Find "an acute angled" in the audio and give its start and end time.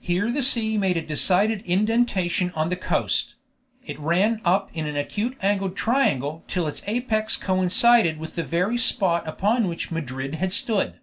4.86-5.76